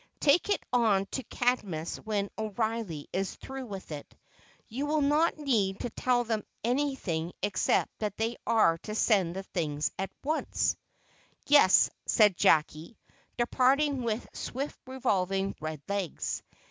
[0.19, 4.15] "Take it on to Cadmus when O'Reilly is through with it.
[4.67, 9.43] You will not need to tell them anything except that they are to send the
[9.43, 10.75] things at once."
[11.45, 12.97] "Yes," said Jacky,
[13.37, 16.41] departing with swift revolving red legs.